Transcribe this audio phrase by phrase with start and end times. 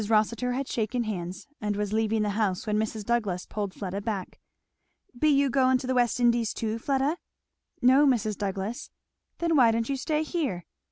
[0.09, 3.05] Rossitur had shaken hands and was leaving the house when Mrs.
[3.05, 4.39] Douglass pulled Fleda back.
[5.15, 7.17] "Be you going to the West Indies too, Fleda?"
[7.83, 8.35] "No, Mrs.
[8.35, 8.89] Douglass."
[9.37, 10.65] "Then why don't you stay here?"